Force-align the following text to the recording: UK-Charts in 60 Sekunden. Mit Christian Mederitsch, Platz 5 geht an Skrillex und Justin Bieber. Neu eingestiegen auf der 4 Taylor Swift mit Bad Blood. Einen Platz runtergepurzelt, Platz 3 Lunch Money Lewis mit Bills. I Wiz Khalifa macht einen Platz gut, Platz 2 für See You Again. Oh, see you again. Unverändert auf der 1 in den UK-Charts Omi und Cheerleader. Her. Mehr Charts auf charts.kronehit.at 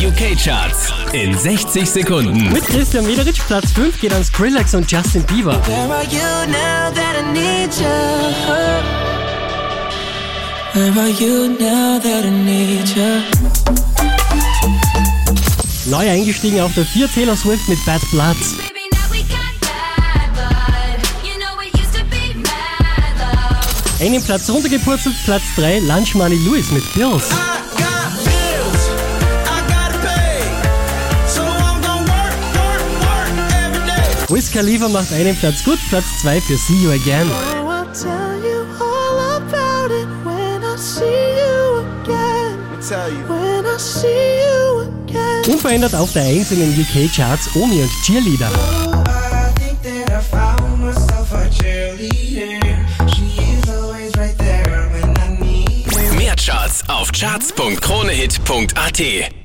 UK-Charts 0.00 0.94
in 1.12 1.36
60 1.36 1.84
Sekunden. 1.86 2.50
Mit 2.50 2.64
Christian 2.64 3.04
Mederitsch, 3.04 3.40
Platz 3.46 3.70
5 3.72 4.00
geht 4.00 4.14
an 4.14 4.24
Skrillex 4.24 4.74
und 4.74 4.90
Justin 4.90 5.22
Bieber. 5.24 5.60
Neu 15.86 16.10
eingestiegen 16.10 16.60
auf 16.60 16.72
der 16.72 16.86
4 16.86 17.12
Taylor 17.12 17.36
Swift 17.36 17.68
mit 17.68 17.84
Bad 17.84 18.00
Blood. 18.10 18.36
Einen 24.00 24.24
Platz 24.24 24.48
runtergepurzelt, 24.48 25.14
Platz 25.26 25.42
3 25.56 25.80
Lunch 25.80 26.14
Money 26.14 26.36
Lewis 26.36 26.70
mit 26.70 26.90
Bills. 26.94 27.28
I 27.32 27.89
Wiz 34.40 34.48
Khalifa 34.50 34.88
macht 34.88 35.12
einen 35.12 35.36
Platz 35.36 35.62
gut, 35.62 35.78
Platz 35.90 36.06
2 36.22 36.40
für 36.40 36.56
See 36.56 36.82
You 36.82 36.92
Again. 36.92 37.30
Oh, 37.30 37.34
see 43.76 44.40
you 44.40 44.88
again. 45.04 45.44
Unverändert 45.46 45.94
auf 45.94 46.14
der 46.14 46.22
1 46.22 46.52
in 46.52 46.60
den 46.60 46.70
UK-Charts 46.80 47.54
Omi 47.54 47.82
und 47.82 47.90
Cheerleader. 48.06 48.50
Her. 51.60 51.92
Mehr 56.16 56.36
Charts 56.36 56.82
auf 56.88 57.12
charts.kronehit.at 57.12 59.39